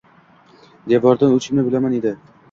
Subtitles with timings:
[0.93, 2.15] Devordan o‘tishimni bilaman edi